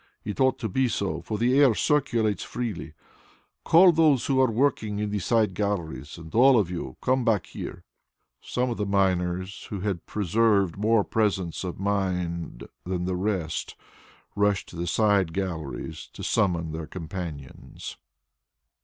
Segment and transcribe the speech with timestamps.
[0.25, 2.93] It ought to be so, for the air circulates freely.
[3.63, 7.45] Call those who are working in the side galleries, and all of you come back
[7.45, 7.83] here."
[8.41, 13.75] Some of the miners, who had preserved more presence of mind than the rest,
[14.35, 17.97] rushed to the side galleries to summon their companions.